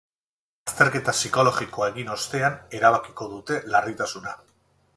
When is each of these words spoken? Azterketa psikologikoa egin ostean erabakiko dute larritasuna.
Azterketa 0.69 1.13
psikologikoa 1.17 1.89
egin 1.93 2.09
ostean 2.15 2.57
erabakiko 2.79 3.29
dute 3.35 3.61
larritasuna. 3.75 4.35